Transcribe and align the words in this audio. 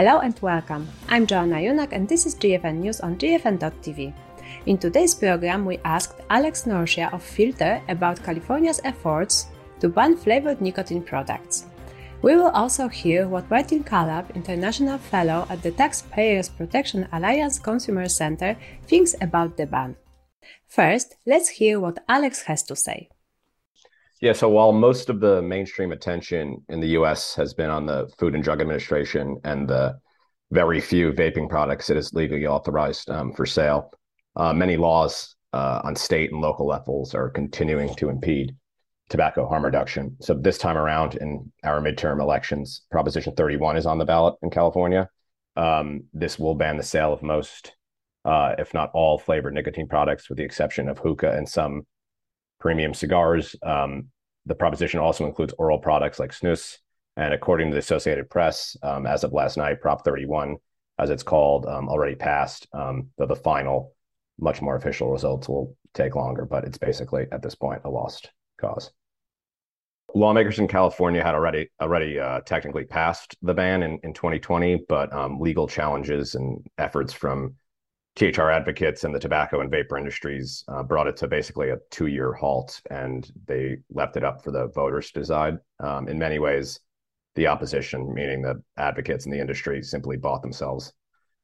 Hello 0.00 0.20
and 0.20 0.40
welcome. 0.40 0.88
I'm 1.10 1.26
Joanna 1.26 1.56
Junak 1.56 1.92
and 1.92 2.08
this 2.08 2.24
is 2.24 2.34
GFN 2.34 2.76
News 2.76 3.02
on 3.02 3.18
GFN.tv. 3.18 4.14
In 4.64 4.78
today's 4.78 5.14
program, 5.14 5.66
we 5.66 5.76
asked 5.84 6.22
Alex 6.30 6.64
Norcia 6.64 7.12
of 7.12 7.22
Filter 7.22 7.82
about 7.86 8.24
California's 8.24 8.80
efforts 8.82 9.48
to 9.80 9.90
ban 9.90 10.16
flavored 10.16 10.62
nicotine 10.62 11.02
products. 11.02 11.66
We 12.22 12.34
will 12.34 12.48
also 12.48 12.88
hear 12.88 13.28
what 13.28 13.50
Martin 13.50 13.84
Cullip, 13.84 14.34
International 14.34 14.96
Fellow 14.96 15.46
at 15.50 15.62
the 15.62 15.70
Taxpayers 15.70 16.48
Protection 16.48 17.06
Alliance 17.12 17.58
Consumer 17.58 18.08
Center, 18.08 18.56
thinks 18.86 19.14
about 19.20 19.58
the 19.58 19.66
ban. 19.66 19.96
First, 20.66 21.16
let's 21.26 21.50
hear 21.50 21.78
what 21.78 22.02
Alex 22.08 22.44
has 22.44 22.62
to 22.62 22.74
say. 22.74 23.10
Yeah, 24.20 24.34
so 24.34 24.50
while 24.50 24.72
most 24.72 25.08
of 25.08 25.20
the 25.20 25.40
mainstream 25.40 25.92
attention 25.92 26.62
in 26.68 26.80
the 26.80 26.88
US 26.88 27.34
has 27.36 27.54
been 27.54 27.70
on 27.70 27.86
the 27.86 28.10
Food 28.18 28.34
and 28.34 28.44
Drug 28.44 28.60
Administration 28.60 29.40
and 29.44 29.66
the 29.66 29.98
very 30.50 30.78
few 30.80 31.12
vaping 31.12 31.48
products 31.48 31.86
that 31.86 31.96
is 31.96 32.12
legally 32.12 32.46
authorized 32.46 33.08
um, 33.08 33.32
for 33.32 33.46
sale, 33.46 33.90
uh, 34.36 34.52
many 34.52 34.76
laws 34.76 35.36
uh, 35.54 35.80
on 35.84 35.96
state 35.96 36.32
and 36.32 36.42
local 36.42 36.66
levels 36.66 37.14
are 37.14 37.30
continuing 37.30 37.94
to 37.94 38.10
impede 38.10 38.54
tobacco 39.08 39.48
harm 39.48 39.64
reduction. 39.64 40.16
So 40.20 40.34
this 40.34 40.58
time 40.58 40.76
around 40.76 41.14
in 41.14 41.50
our 41.64 41.80
midterm 41.80 42.20
elections, 42.20 42.82
Proposition 42.90 43.34
31 43.34 43.78
is 43.78 43.86
on 43.86 43.96
the 43.96 44.04
ballot 44.04 44.34
in 44.42 44.50
California. 44.50 45.08
Um, 45.56 46.04
this 46.12 46.38
will 46.38 46.54
ban 46.54 46.76
the 46.76 46.82
sale 46.82 47.14
of 47.14 47.22
most, 47.22 47.74
uh, 48.26 48.54
if 48.58 48.74
not 48.74 48.90
all, 48.92 49.18
flavored 49.18 49.54
nicotine 49.54 49.88
products, 49.88 50.28
with 50.28 50.36
the 50.36 50.44
exception 50.44 50.90
of 50.90 50.98
hookah 50.98 51.32
and 51.32 51.48
some 51.48 51.86
premium 52.60 52.94
cigars. 52.94 53.56
Um, 53.62 54.08
the 54.46 54.54
proposition 54.54 55.00
also 55.00 55.26
includes 55.26 55.54
oral 55.58 55.78
products 55.78 56.18
like 56.18 56.32
snus. 56.32 56.76
And 57.16 57.34
according 57.34 57.68
to 57.70 57.74
the 57.74 57.80
Associated 57.80 58.30
Press, 58.30 58.76
um, 58.82 59.06
as 59.06 59.24
of 59.24 59.32
last 59.32 59.56
night, 59.56 59.80
Prop 59.80 60.04
31, 60.04 60.56
as 60.98 61.10
it's 61.10 61.22
called, 61.22 61.66
um, 61.66 61.88
already 61.88 62.14
passed. 62.14 62.68
Um, 62.72 63.08
though 63.18 63.26
the 63.26 63.36
final, 63.36 63.94
much 64.38 64.62
more 64.62 64.76
official 64.76 65.10
results 65.10 65.48
will 65.48 65.76
take 65.92 66.14
longer, 66.14 66.44
but 66.44 66.64
it's 66.64 66.78
basically 66.78 67.26
at 67.32 67.42
this 67.42 67.54
point 67.54 67.82
a 67.84 67.90
lost 67.90 68.30
cause. 68.60 68.92
Lawmakers 70.14 70.58
in 70.58 70.66
California 70.66 71.22
had 71.22 71.34
already 71.34 71.70
already 71.80 72.18
uh, 72.18 72.40
technically 72.40 72.84
passed 72.84 73.36
the 73.42 73.54
ban 73.54 73.82
in, 73.82 73.98
in 74.02 74.12
2020, 74.12 74.84
but 74.88 75.12
um, 75.12 75.38
legal 75.38 75.68
challenges 75.68 76.34
and 76.34 76.66
efforts 76.78 77.12
from 77.12 77.54
THR 78.20 78.50
advocates 78.50 79.04
and 79.04 79.14
the 79.14 79.18
tobacco 79.18 79.62
and 79.62 79.70
vapor 79.70 79.96
industries 79.96 80.62
uh, 80.68 80.82
brought 80.82 81.06
it 81.06 81.16
to 81.16 81.26
basically 81.26 81.70
a 81.70 81.78
two 81.90 82.06
year 82.06 82.34
halt, 82.34 82.78
and 82.90 83.32
they 83.46 83.78
left 83.90 84.18
it 84.18 84.24
up 84.24 84.44
for 84.44 84.50
the 84.50 84.66
voters 84.68 85.10
to 85.10 85.20
decide. 85.20 85.56
Um, 85.78 86.06
in 86.06 86.18
many 86.18 86.38
ways, 86.38 86.80
the 87.34 87.46
opposition, 87.46 88.12
meaning 88.12 88.42
the 88.42 88.62
advocates 88.76 89.24
and 89.24 89.32
the 89.32 89.40
industry, 89.40 89.82
simply 89.82 90.18
bought 90.18 90.42
themselves 90.42 90.92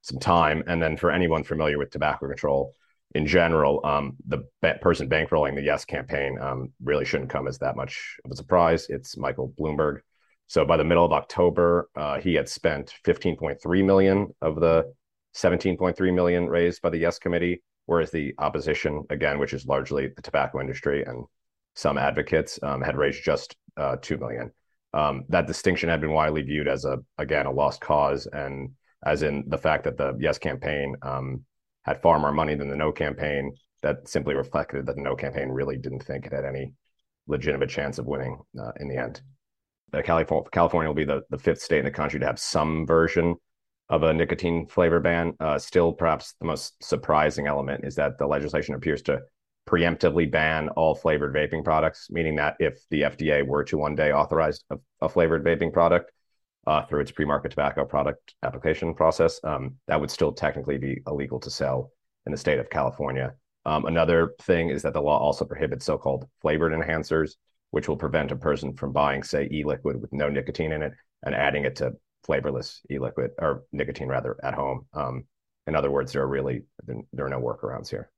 some 0.02 0.18
time. 0.18 0.62
And 0.66 0.82
then, 0.82 0.98
for 0.98 1.10
anyone 1.10 1.44
familiar 1.44 1.78
with 1.78 1.90
tobacco 1.90 2.28
control 2.28 2.74
in 3.14 3.26
general, 3.26 3.80
um, 3.86 4.14
the 4.26 4.44
person 4.82 5.08
bankrolling 5.08 5.54
the 5.54 5.62
Yes 5.62 5.86
campaign 5.86 6.38
um, 6.38 6.74
really 6.84 7.06
shouldn't 7.06 7.30
come 7.30 7.48
as 7.48 7.56
that 7.60 7.76
much 7.76 8.18
of 8.22 8.30
a 8.30 8.36
surprise. 8.36 8.86
It's 8.90 9.16
Michael 9.16 9.50
Bloomberg. 9.58 10.00
So 10.46 10.66
by 10.66 10.76
the 10.76 10.84
middle 10.84 11.06
of 11.06 11.12
October, 11.12 11.88
uh, 11.96 12.20
he 12.20 12.34
had 12.34 12.50
spent 12.50 12.92
15.3 13.06 13.84
million 13.86 14.28
of 14.42 14.60
the 14.60 14.92
17.3 15.36 16.14
million 16.14 16.48
raised 16.48 16.80
by 16.80 16.90
the 16.90 16.98
Yes 16.98 17.18
Committee, 17.18 17.62
whereas 17.84 18.10
the 18.10 18.34
opposition, 18.38 19.04
again, 19.10 19.38
which 19.38 19.52
is 19.52 19.66
largely 19.66 20.08
the 20.08 20.22
tobacco 20.22 20.60
industry 20.60 21.04
and 21.04 21.24
some 21.74 21.98
advocates, 21.98 22.58
um, 22.62 22.80
had 22.80 22.96
raised 22.96 23.22
just 23.22 23.54
uh, 23.76 23.96
2 24.00 24.16
million. 24.16 24.50
Um, 24.94 25.24
that 25.28 25.46
distinction 25.46 25.90
had 25.90 26.00
been 26.00 26.12
widely 26.12 26.40
viewed 26.40 26.68
as 26.68 26.86
a 26.86 26.98
again 27.18 27.44
a 27.44 27.52
lost 27.52 27.82
cause, 27.82 28.26
and 28.26 28.70
as 29.04 29.22
in 29.22 29.44
the 29.46 29.58
fact 29.58 29.84
that 29.84 29.98
the 29.98 30.16
Yes 30.18 30.38
campaign 30.38 30.96
um, 31.02 31.44
had 31.82 32.00
far 32.00 32.18
more 32.18 32.32
money 32.32 32.54
than 32.54 32.68
the 32.68 32.76
No 32.76 32.92
campaign. 32.92 33.54
That 33.82 34.08
simply 34.08 34.34
reflected 34.34 34.86
that 34.86 34.96
the 34.96 35.02
No 35.02 35.14
campaign 35.14 35.50
really 35.50 35.76
didn't 35.76 36.02
think 36.02 36.24
it 36.24 36.32
had 36.32 36.46
any 36.46 36.72
legitimate 37.26 37.68
chance 37.68 37.98
of 37.98 38.06
winning 38.06 38.40
uh, 38.58 38.72
in 38.80 38.88
the 38.88 38.96
end. 38.96 39.20
Uh, 39.92 40.00
California, 40.02 40.48
California 40.50 40.88
will 40.88 40.94
be 40.94 41.04
the, 41.04 41.22
the 41.28 41.38
fifth 41.38 41.60
state 41.60 41.80
in 41.80 41.84
the 41.84 41.90
country 41.90 42.18
to 42.18 42.26
have 42.26 42.38
some 42.38 42.86
version 42.86 43.36
of 43.88 44.02
a 44.02 44.12
nicotine 44.12 44.66
flavor 44.66 45.00
ban. 45.00 45.34
Uh, 45.40 45.58
still, 45.58 45.92
perhaps 45.92 46.34
the 46.40 46.46
most 46.46 46.82
surprising 46.82 47.46
element 47.46 47.84
is 47.84 47.94
that 47.96 48.18
the 48.18 48.26
legislation 48.26 48.74
appears 48.74 49.02
to 49.02 49.20
preemptively 49.68 50.30
ban 50.30 50.68
all 50.70 50.94
flavored 50.94 51.34
vaping 51.34 51.64
products, 51.64 52.08
meaning 52.10 52.36
that 52.36 52.56
if 52.60 52.78
the 52.90 53.02
FDA 53.02 53.46
were 53.46 53.64
to 53.64 53.78
one 53.78 53.94
day 53.94 54.12
authorize 54.12 54.60
a, 54.70 54.76
a 55.02 55.08
flavored 55.08 55.44
vaping 55.44 55.72
product 55.72 56.12
uh, 56.66 56.84
through 56.84 57.00
its 57.00 57.10
pre-market 57.10 57.50
tobacco 57.50 57.84
product 57.84 58.34
application 58.42 58.94
process, 58.94 59.40
um, 59.44 59.74
that 59.88 60.00
would 60.00 60.10
still 60.10 60.32
technically 60.32 60.78
be 60.78 61.02
illegal 61.06 61.40
to 61.40 61.50
sell 61.50 61.90
in 62.26 62.32
the 62.32 62.38
state 62.38 62.58
of 62.58 62.70
California. 62.70 63.34
Um, 63.64 63.86
another 63.86 64.34
thing 64.42 64.70
is 64.70 64.82
that 64.82 64.92
the 64.92 65.02
law 65.02 65.18
also 65.18 65.44
prohibits 65.44 65.84
so-called 65.84 66.28
flavored 66.40 66.72
enhancers, 66.72 67.32
which 67.70 67.88
will 67.88 67.96
prevent 67.96 68.30
a 68.30 68.36
person 68.36 68.72
from 68.74 68.92
buying, 68.92 69.22
say, 69.22 69.48
e-liquid 69.50 70.00
with 70.00 70.12
no 70.12 70.28
nicotine 70.28 70.72
in 70.72 70.82
it 70.82 70.92
and 71.24 71.34
adding 71.34 71.64
it 71.64 71.76
to 71.76 71.92
flavorless 72.26 72.82
e-liquid 72.90 73.30
or 73.38 73.64
nicotine 73.72 74.08
rather 74.08 74.36
at 74.42 74.54
home. 74.54 74.86
Um, 74.92 75.24
in 75.66 75.74
other 75.76 75.90
words, 75.90 76.12
there 76.12 76.22
are 76.22 76.28
really 76.28 76.64
there 77.12 77.26
are 77.26 77.36
no 77.36 77.40
workarounds 77.40 77.88
here. 77.88 78.10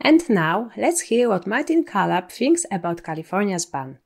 And 0.00 0.28
now 0.28 0.70
let's 0.76 1.00
hear 1.00 1.28
what 1.28 1.46
Martin 1.46 1.84
Cullip 1.84 2.30
thinks 2.30 2.64
about 2.70 3.04
California's 3.04 3.66
ban. 3.66 3.98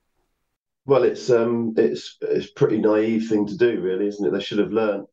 Well, 0.86 1.04
it's 1.04 1.30
um, 1.30 1.74
it's 1.76 2.16
it's 2.20 2.50
pretty 2.50 2.78
naive 2.78 3.28
thing 3.28 3.46
to 3.46 3.56
do, 3.56 3.80
really, 3.80 4.06
isn't 4.06 4.26
it? 4.26 4.32
They 4.32 4.40
should 4.40 4.58
have 4.58 4.72
learned 4.72 5.06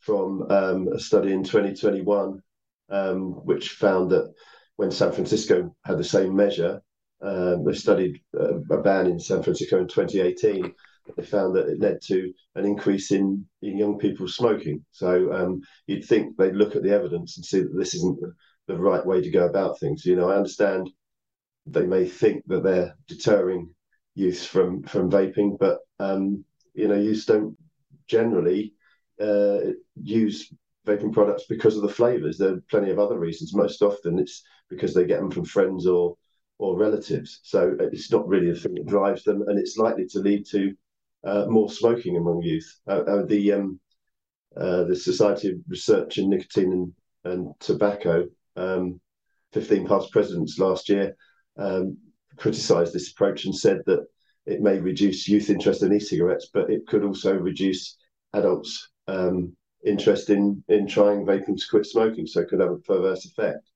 from 0.00 0.50
um, 0.50 0.88
a 0.88 0.98
study 0.98 1.32
in 1.32 1.44
2021, 1.44 2.42
um, 2.90 3.32
which 3.44 3.70
found 3.70 4.10
that 4.10 4.32
when 4.76 4.90
San 4.90 5.12
Francisco 5.12 5.74
had 5.84 5.98
the 5.98 6.04
same 6.04 6.36
measure, 6.36 6.82
um, 7.22 7.64
they 7.64 7.72
studied 7.72 8.20
uh, 8.38 8.60
a 8.70 8.82
ban 8.82 9.06
in 9.06 9.18
San 9.18 9.42
Francisco 9.42 9.78
in 9.78 9.88
2018 9.88 10.74
they 11.16 11.24
found 11.24 11.56
that 11.56 11.68
it 11.68 11.80
led 11.80 12.00
to 12.02 12.32
an 12.54 12.64
increase 12.64 13.12
in, 13.12 13.44
in 13.62 13.78
young 13.78 13.98
people 13.98 14.28
smoking. 14.28 14.84
So 14.90 15.32
um, 15.32 15.60
you'd 15.86 16.04
think 16.04 16.36
they'd 16.36 16.54
look 16.54 16.76
at 16.76 16.82
the 16.82 16.92
evidence 16.92 17.36
and 17.36 17.44
see 17.44 17.60
that 17.60 17.76
this 17.76 17.94
isn't 17.94 18.20
the, 18.20 18.32
the 18.66 18.76
right 18.76 19.04
way 19.04 19.20
to 19.20 19.30
go 19.30 19.46
about 19.46 19.78
things. 19.78 20.04
You 20.04 20.16
know, 20.16 20.30
I 20.30 20.36
understand 20.36 20.90
they 21.66 21.86
may 21.86 22.06
think 22.06 22.44
that 22.46 22.62
they're 22.62 22.96
deterring 23.06 23.74
youth 24.14 24.44
from 24.44 24.82
from 24.82 25.10
vaping, 25.10 25.58
but 25.58 25.78
um, 26.00 26.44
you 26.74 26.88
know, 26.88 26.96
youth 26.96 27.24
don't 27.26 27.56
generally 28.06 28.74
uh, 29.20 29.58
use 30.00 30.52
vaping 30.86 31.12
products 31.12 31.44
because 31.48 31.76
of 31.76 31.82
the 31.82 31.88
flavors. 31.88 32.38
There 32.38 32.54
are 32.54 32.62
plenty 32.70 32.90
of 32.90 32.98
other 32.98 33.18
reasons. 33.18 33.54
Most 33.54 33.82
often, 33.82 34.18
it's 34.18 34.42
because 34.70 34.94
they 34.94 35.04
get 35.04 35.20
them 35.20 35.30
from 35.30 35.44
friends 35.44 35.86
or 35.86 36.16
or 36.58 36.76
relatives. 36.76 37.40
So 37.44 37.76
it's 37.78 38.10
not 38.10 38.26
really 38.26 38.50
a 38.50 38.54
thing 38.54 38.74
that 38.74 38.86
drives 38.86 39.22
them, 39.24 39.42
and 39.46 39.58
it's 39.58 39.76
likely 39.76 40.06
to 40.06 40.18
lead 40.18 40.46
to 40.50 40.74
uh, 41.24 41.46
more 41.46 41.70
smoking 41.70 42.16
among 42.16 42.42
youth. 42.42 42.68
Uh, 42.86 43.02
uh, 43.02 43.26
the 43.26 43.52
um, 43.52 43.80
uh, 44.56 44.84
the 44.84 44.96
Society 44.96 45.50
of 45.50 45.56
Research 45.68 46.18
in 46.18 46.30
Nicotine 46.30 46.72
and, 46.72 46.92
and 47.32 47.54
Tobacco, 47.60 48.26
um, 48.56 49.00
15 49.52 49.86
past 49.86 50.10
presidents 50.10 50.58
last 50.58 50.88
year, 50.88 51.14
um, 51.56 51.96
criticised 52.36 52.92
this 52.92 53.12
approach 53.12 53.44
and 53.44 53.54
said 53.54 53.80
that 53.86 54.04
it 54.46 54.60
may 54.60 54.78
reduce 54.78 55.28
youth 55.28 55.50
interest 55.50 55.82
in 55.82 55.92
e-cigarettes, 55.92 56.48
but 56.52 56.70
it 56.70 56.86
could 56.86 57.04
also 57.04 57.34
reduce 57.34 57.96
adults' 58.32 58.88
um, 59.06 59.54
interest 59.84 60.30
in 60.30 60.62
in 60.68 60.86
trying 60.86 61.24
vaping 61.24 61.56
to 61.56 61.66
quit 61.70 61.86
smoking. 61.86 62.26
So 62.26 62.40
it 62.40 62.48
could 62.48 62.60
have 62.60 62.72
a 62.72 62.78
perverse 62.78 63.26
effect. 63.26 63.70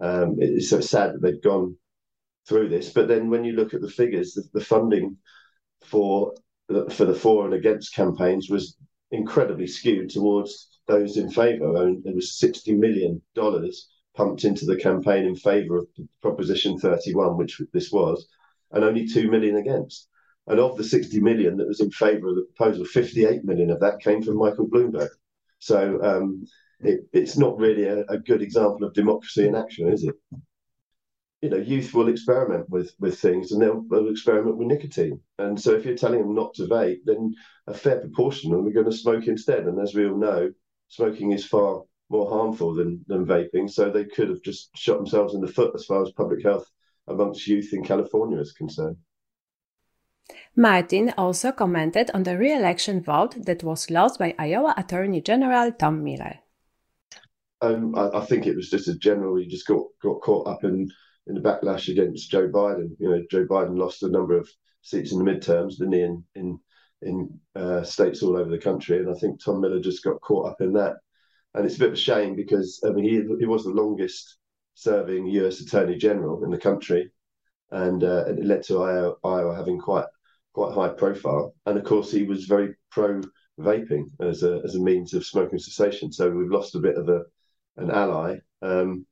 Um, 0.00 0.36
it's 0.38 0.68
so 0.68 0.80
sad 0.80 1.14
that 1.14 1.22
they've 1.22 1.42
gone 1.42 1.76
through 2.46 2.68
this. 2.68 2.90
But 2.90 3.08
then 3.08 3.30
when 3.30 3.44
you 3.44 3.52
look 3.52 3.74
at 3.74 3.80
the 3.80 3.88
figures, 3.88 4.32
the, 4.34 4.44
the 4.52 4.64
funding 4.64 5.16
for 5.84 6.34
for 6.68 7.04
the 7.04 7.14
for 7.14 7.44
and 7.44 7.54
against 7.54 7.94
campaigns 7.94 8.50
was 8.50 8.76
incredibly 9.10 9.66
skewed 9.66 10.10
towards 10.10 10.68
those 10.86 11.16
in 11.16 11.30
favour. 11.30 11.76
I 11.76 11.86
mean, 11.86 12.02
there 12.04 12.14
was 12.14 12.38
sixty 12.38 12.74
million 12.74 13.22
dollars 13.34 13.88
pumped 14.14 14.44
into 14.44 14.64
the 14.64 14.76
campaign 14.76 15.26
in 15.26 15.36
favour 15.36 15.78
of 15.78 15.86
Proposition 16.22 16.78
31, 16.78 17.36
which 17.36 17.60
this 17.72 17.92
was, 17.92 18.26
and 18.72 18.82
only 18.82 19.06
two 19.06 19.30
million 19.30 19.56
against. 19.56 20.08
And 20.48 20.60
of 20.60 20.76
the 20.76 20.84
60 20.84 21.20
million 21.20 21.56
that 21.56 21.66
was 21.66 21.80
in 21.80 21.90
favour 21.90 22.28
of 22.28 22.36
the 22.36 22.46
proposal, 22.54 22.84
58 22.84 23.44
million 23.44 23.70
of 23.70 23.80
that 23.80 24.00
came 24.00 24.22
from 24.22 24.38
Michael 24.38 24.68
Bloomberg. 24.68 25.08
So 25.58 26.00
um, 26.02 26.46
it, 26.80 27.00
it's 27.12 27.36
not 27.36 27.58
really 27.58 27.84
a, 27.84 28.04
a 28.04 28.18
good 28.18 28.42
example 28.42 28.86
of 28.86 28.94
democracy 28.94 29.46
in 29.46 29.56
action, 29.56 29.88
is 29.88 30.04
it? 30.04 30.14
You 31.46 31.52
know, 31.52 31.64
youth 31.64 31.94
will 31.94 32.08
experiment 32.08 32.68
with 32.68 32.92
with 32.98 33.20
things, 33.20 33.52
and 33.52 33.62
they'll, 33.62 33.82
they'll 33.82 34.10
experiment 34.10 34.56
with 34.56 34.66
nicotine. 34.66 35.20
And 35.38 35.60
so, 35.60 35.74
if 35.74 35.84
you're 35.84 35.96
telling 35.96 36.20
them 36.20 36.34
not 36.34 36.54
to 36.54 36.64
vape, 36.64 37.02
then 37.04 37.34
a 37.68 37.74
fair 37.74 38.00
proportion 38.00 38.52
of 38.52 38.58
them 38.58 38.66
are 38.66 38.72
going 38.72 38.90
to 38.90 38.96
smoke 38.96 39.28
instead. 39.28 39.64
And 39.66 39.80
as 39.80 39.94
we 39.94 40.08
all 40.08 40.18
know, 40.18 40.52
smoking 40.88 41.30
is 41.30 41.46
far 41.46 41.82
more 42.10 42.28
harmful 42.28 42.74
than 42.74 43.04
than 43.06 43.24
vaping. 43.24 43.70
So 43.70 43.90
they 43.90 44.06
could 44.06 44.28
have 44.28 44.42
just 44.42 44.76
shot 44.76 44.96
themselves 44.96 45.34
in 45.34 45.40
the 45.40 45.46
foot 45.46 45.72
as 45.76 45.84
far 45.84 46.02
as 46.02 46.10
public 46.10 46.42
health 46.42 46.68
amongst 47.06 47.46
youth 47.46 47.72
in 47.72 47.84
California 47.84 48.40
is 48.40 48.52
concerned. 48.52 48.96
Martin 50.56 51.14
also 51.16 51.52
commented 51.52 52.10
on 52.12 52.24
the 52.24 52.36
re 52.36 52.52
election 52.52 53.00
vote 53.00 53.36
that 53.46 53.62
was 53.62 53.88
lost 53.88 54.18
by 54.18 54.34
Iowa 54.36 54.74
Attorney 54.76 55.20
General 55.20 55.70
Tom 55.70 56.02
Miller. 56.02 56.40
Um, 57.60 57.94
I, 57.94 58.18
I, 58.18 58.24
think 58.26 58.46
it 58.46 58.56
was 58.56 58.68
just 58.68 58.88
a 58.88 58.98
general, 58.98 59.36
he 59.36 59.46
just 59.46 59.66
got, 59.66 59.84
got 60.02 60.20
caught 60.20 60.46
up 60.46 60.62
in, 60.64 60.90
in 61.26 61.34
the 61.34 61.40
backlash 61.40 61.88
against 61.88 62.30
Joe 62.30 62.48
Biden. 62.48 62.90
You 62.98 63.10
know, 63.10 63.22
Joe 63.30 63.46
Biden 63.46 63.78
lost 63.78 64.02
a 64.02 64.08
number 64.08 64.36
of 64.36 64.48
seats 64.82 65.12
in 65.12 65.18
the 65.18 65.30
midterms, 65.30 65.78
didn't 65.78 65.92
he, 65.92 66.02
in, 66.02 66.24
in, 66.34 66.60
in 67.02 67.40
uh, 67.54 67.82
states 67.82 68.22
all 68.22 68.36
over 68.36 68.50
the 68.50 68.58
country. 68.58 68.98
And 68.98 69.10
I 69.10 69.14
think 69.14 69.42
Tom 69.42 69.60
Miller 69.60 69.80
just 69.80 70.04
got 70.04 70.20
caught 70.20 70.50
up 70.50 70.60
in 70.60 70.72
that. 70.74 70.96
And 71.54 71.64
it's 71.64 71.76
a 71.76 71.80
bit 71.80 71.88
of 71.88 71.94
a 71.94 71.98
shame 71.98 72.36
because 72.36 72.80
I 72.86 72.90
mean, 72.90 73.04
he, 73.04 73.22
he 73.38 73.46
was 73.46 73.64
the 73.64 73.70
longest 73.70 74.38
serving 74.74 75.26
US 75.26 75.60
Attorney 75.60 75.96
General 75.96 76.44
in 76.44 76.50
the 76.50 76.58
country. 76.58 77.10
And, 77.70 78.04
uh, 78.04 78.26
it 78.28 78.44
led 78.44 78.62
to 78.64 78.82
Iowa, 78.82 79.14
Iowa 79.24 79.56
having 79.56 79.78
quite 79.78 80.06
quite 80.56 80.74
high 80.74 80.88
profile. 80.88 81.54
And 81.66 81.76
of 81.78 81.84
course, 81.84 82.10
he 82.10 82.22
was 82.22 82.46
very 82.46 82.74
pro 82.90 83.20
vaping 83.60 84.10
as 84.20 84.42
a 84.42 84.60
as 84.64 84.74
a 84.74 84.80
means 84.80 85.12
of 85.14 85.26
smoking 85.26 85.58
cessation. 85.58 86.10
So 86.10 86.30
we've 86.30 86.50
lost 86.50 86.74
a 86.74 86.80
bit 86.80 86.96
of 86.96 87.08
a 87.08 87.22
an 87.76 87.90
ally. 87.90 88.36
Um, 88.62 89.06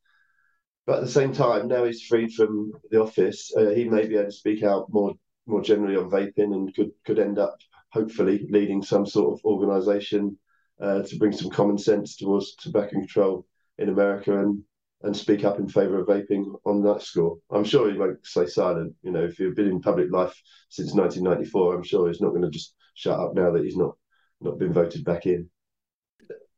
but 0.87 0.99
at 0.99 1.05
the 1.05 1.11
same 1.11 1.33
time, 1.33 1.69
now 1.69 1.85
he's 1.85 2.03
freed 2.03 2.33
from 2.33 2.73
the 2.91 3.01
office. 3.01 3.53
Uh, 3.57 3.71
he 3.71 3.85
may 3.85 4.07
be 4.07 4.17
able 4.17 4.27
to 4.27 4.33
speak 4.33 4.63
out 4.63 4.93
more 4.93 5.15
more 5.47 5.61
generally 5.63 5.97
on 5.97 6.11
vaping 6.11 6.55
and 6.55 6.75
could 6.75 6.91
could 7.05 7.19
end 7.19 7.39
up 7.39 7.57
hopefully 7.91 8.47
leading 8.51 8.83
some 8.83 9.07
sort 9.07 9.33
of 9.33 9.45
organisation 9.45 10.37
uh, 10.81 11.03
to 11.03 11.17
bring 11.17 11.33
some 11.33 11.51
common 11.51 11.79
sense 11.79 12.17
towards 12.17 12.57
tobacco 12.57 12.91
control 12.91 13.47
in 13.79 13.89
America 13.89 14.39
and 14.39 14.63
and 15.03 15.17
speak 15.17 15.45
up 15.45 15.59
in 15.59 15.69
favour 15.69 16.01
of 16.01 16.07
vaping 16.07 16.47
on 16.65 16.83
that 16.83 17.03
score. 17.03 17.37
I'm 17.51 17.65
sure 17.65 17.91
he 17.91 17.99
won't 17.99 18.25
stay 18.25 18.47
silent. 18.47 18.95
You 19.03 19.13
know, 19.13 19.25
if 19.25 19.39
you've 19.39 19.55
been 19.55 19.69
in 19.69 19.83
public 19.83 20.11
life 20.11 20.35
since 20.71 20.95
1994, 20.95 21.75
I'm 21.75 21.83
sure 21.83 22.09
he's 22.09 22.23
not 22.23 22.31
going 22.31 22.43
to 22.43 22.51
just 22.51 22.75
shut 22.95 23.21
up 23.21 23.35
now 23.35 23.51
that 23.53 23.65
he's 23.65 23.77
not 23.77 23.97
not 24.41 24.59
been 24.59 24.73
voted 24.73 25.05
back 25.05 25.27
in. 25.27 25.49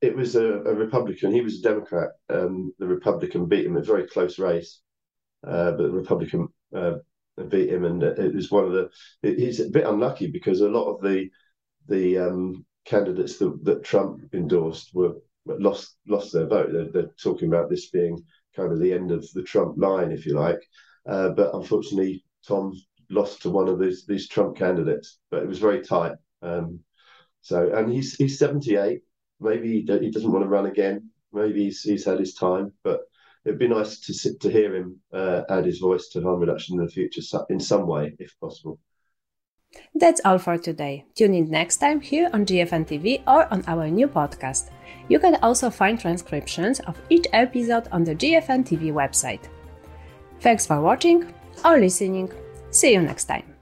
It 0.01 0.15
was 0.15 0.37
a, 0.37 0.45
a 0.45 0.75
Republican. 0.75 1.33
He 1.33 1.41
was 1.41 1.61
a 1.61 1.63
Democrat. 1.63 2.11
Um, 2.29 2.73
the 2.79 2.87
Republican 2.87 3.47
beat 3.47 3.67
him 3.67 3.77
a 3.77 3.83
very 3.83 4.07
close 4.07 4.39
race, 4.39 4.81
uh, 5.47 5.73
but 5.73 5.85
the 5.85 5.91
Republican 5.91 6.49
uh, 6.75 6.97
beat 7.49 7.71
him, 7.71 7.85
and 7.85 8.03
it 8.03 8.35
was 8.35 8.51
one 8.51 8.65
of 8.65 8.73
the. 8.73 8.91
It, 9.23 9.39
he's 9.39 9.61
a 9.61 9.71
bit 9.71 9.87
unlucky 9.87 10.27
because 10.27 10.61
a 10.61 10.69
lot 10.69 10.93
of 10.93 11.03
the 11.03 11.31
the 11.89 12.19
um, 12.19 12.65
candidates 12.85 13.39
that, 13.39 13.65
that 13.65 13.85
Trump 13.85 14.21
endorsed 14.33 14.95
were 14.95 15.15
lost 15.47 15.97
lost 16.09 16.33
their 16.33 16.47
vote. 16.47 16.71
They're, 16.73 16.91
they're, 16.91 17.11
talking 17.23 17.49
about 17.49 17.71
this 17.71 17.91
being 17.91 18.23
kind 18.55 18.73
of 18.73 18.81
the 18.81 18.93
end 18.93 19.13
of 19.13 19.27
the 19.33 19.43
Trump 19.43 19.77
line, 19.79 20.13
if 20.13 20.27
you 20.27 20.35
like. 20.35 20.61
Uh, 21.09 21.31
but 21.31 21.55
unfortunately, 21.55 22.25
Tom 22.47 22.73
lost 23.11 23.43
to 23.43 23.51
one 23.51 23.69
of 23.69 23.79
these 23.79 24.07
these 24.07 24.29
Trump 24.29 24.57
candidates. 24.57 25.19
But 25.31 25.43
it 25.43 25.49
was 25.49 25.59
very 25.59 25.83
tight. 25.83 26.17
Um, 26.43 26.81
so, 27.43 27.73
and 27.75 27.93
he's 27.93 28.15
he's 28.15 28.39
seventy 28.39 28.77
eight. 28.77 29.03
Maybe 29.41 29.81
he, 29.81 29.83
doesn't 29.83 30.33
want 30.33 30.45
to 30.45 30.49
run 30.49 30.67
again. 30.67 31.11
Maybe 31.33 31.65
he's, 31.65 31.83
he's 31.83 32.05
had 32.05 32.19
his 32.19 32.35
time. 32.35 32.73
But 32.83 33.01
it'd 33.45 33.59
be 33.59 33.69
nice 33.69 34.01
to 34.01 34.15
sit 34.15 34.41
to 34.41 34.51
hear 34.51 34.75
him 34.75 35.01
uh, 35.13 35.43
add 35.49 35.65
his 35.65 35.79
voice 35.79 36.09
to 36.09 36.23
harm 36.23 36.41
reduction 36.41 36.79
in 36.79 36.85
the 36.85 36.91
future 36.91 37.23
in 37.51 37.61
some 37.61 37.87
way, 37.87 38.15
if 38.19 38.39
possible. 38.41 38.79
That's 39.95 40.21
all 40.25 40.39
for 40.39 40.59
today. 40.59 41.05
Tune 41.15 41.35
in 41.35 41.51
next 41.51 41.79
time 41.79 42.01
here 42.01 42.31
on 42.33 42.47
GFN 42.47 42.87
TV 42.87 43.23
or 43.27 43.53
on 43.53 43.63
our 43.67 43.89
new 43.89 44.09
podcast. 44.09 44.71
You 45.09 45.19
can 45.19 45.37
also 45.43 45.71
find 45.71 46.01
transcriptions 46.01 46.81
of 46.81 47.01
each 47.11 47.27
episode 47.33 47.89
on 47.93 48.05
the 48.05 48.15
GFN 48.15 48.65
TV 48.65 48.93
website. 48.93 49.49
Thanks 50.41 50.67
for 50.67 50.81
watching 50.81 51.33
or 51.65 51.79
listening. 51.79 52.33
See 52.71 52.93
you 52.93 53.03
next 53.03 53.25
time. 53.25 53.56